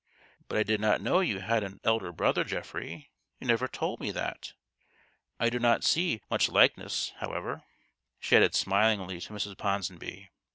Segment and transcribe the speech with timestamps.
[0.47, 3.11] but I did not know you had an elder brother, Geoffrey.
[3.39, 4.53] You never told me that.
[5.39, 7.61] I do not see much likeness, however,"
[8.19, 9.55] she added smilingly to Mrs.
[9.59, 10.31] Ponsonby.